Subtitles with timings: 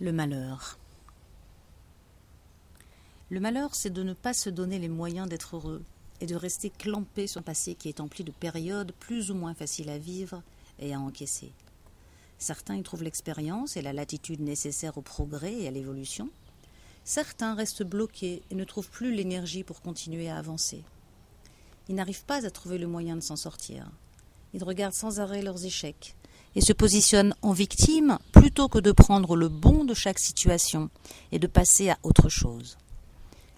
[0.00, 0.78] Le malheur.
[3.30, 5.82] Le malheur, c'est de ne pas se donner les moyens d'être heureux
[6.20, 9.54] et de rester clampé sur un passé qui est empli de périodes plus ou moins
[9.54, 10.40] faciles à vivre
[10.78, 11.50] et à encaisser.
[12.38, 16.30] Certains y trouvent l'expérience et la latitude nécessaire au progrès et à l'évolution.
[17.02, 20.84] Certains restent bloqués et ne trouvent plus l'énergie pour continuer à avancer.
[21.88, 23.90] Ils n'arrivent pas à trouver le moyen de s'en sortir.
[24.54, 26.14] Ils regardent sans arrêt leurs échecs
[26.58, 30.90] et se positionnent en victime plutôt que de prendre le bon de chaque situation
[31.30, 32.78] et de passer à autre chose.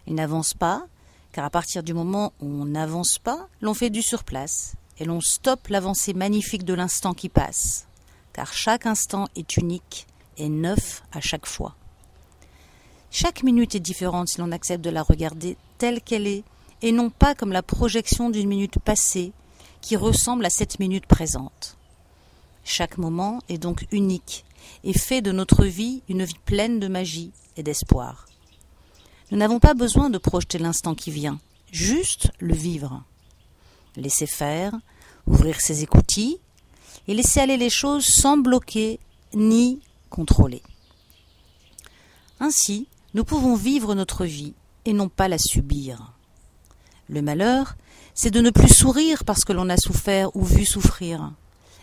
[0.06, 0.87] Ils n'avancent pas,
[1.33, 5.23] car à partir du moment où on n'avance pas, l'on fait du surplace et l'on
[5.23, 7.87] stoppe l'avancée magnifique de l'instant qui passe,
[8.34, 10.06] car chaque instant est unique
[10.37, 11.77] et neuf à chaque fois.
[13.11, 16.45] Chaque minute est différente si l'on accepte de la regarder telle qu'elle est
[16.83, 19.33] et non pas comme la projection d'une minute passée
[19.80, 21.78] qui ressemble à cette minute présente.
[22.73, 24.45] Chaque moment est donc unique
[24.84, 28.27] et fait de notre vie une vie pleine de magie et d'espoir.
[29.33, 31.41] Nous n'avons pas besoin de projeter l'instant qui vient,
[31.72, 33.03] juste le vivre.
[33.97, 34.72] Laisser faire,
[35.27, 36.39] ouvrir ses écoutilles
[37.08, 39.00] et laisser aller les choses sans bloquer
[39.34, 40.62] ni contrôler.
[42.39, 46.12] Ainsi, nous pouvons vivre notre vie et non pas la subir.
[47.08, 47.75] Le malheur,
[48.14, 51.33] c'est de ne plus sourire parce que l'on a souffert ou vu souffrir.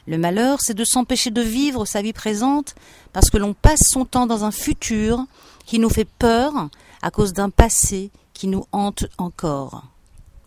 [0.08, 2.76] Le malheur, c'est de s'empêcher de vivre sa vie présente
[3.12, 5.26] parce que l'on passe son temps dans un futur
[5.66, 6.70] qui nous fait peur
[7.02, 9.84] à cause d'un passé qui nous hante encore.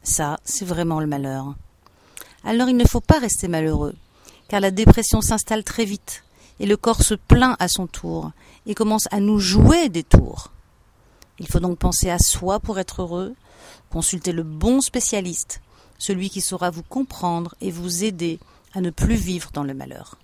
[0.02, 1.54] Ça, c'est vraiment le malheur.
[2.42, 3.94] Alors il ne faut pas rester malheureux,
[4.48, 6.24] car la dépression s'installe très vite,
[6.58, 8.32] et le corps se plaint à son tour,
[8.66, 10.52] et commence à nous jouer des tours.
[11.38, 13.34] Il faut donc penser à soi pour être heureux,
[13.90, 15.60] consulter le bon spécialiste,
[15.98, 18.38] celui qui saura vous comprendre et vous aider
[18.72, 20.18] à ne plus vivre dans le malheur.